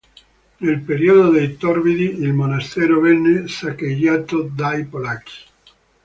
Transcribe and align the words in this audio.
Nel 0.57 0.79
Periodo 0.81 1.29
dei 1.29 1.57
torbidi 1.57 2.19
il 2.23 2.33
monastero 2.33 2.99
venne 3.01 3.47
saccheggiato 3.47 4.41
dai 4.51 4.83
polacchi. 4.85 5.43